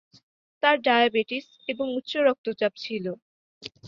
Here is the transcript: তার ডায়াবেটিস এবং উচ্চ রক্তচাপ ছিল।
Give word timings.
তার 0.63 0.75
ডায়াবেটিস 0.81 1.45
এবং 1.69 1.85
উচ্চ 1.97 2.11
রক্তচাপ 2.27 2.73
ছিল। 2.77 3.05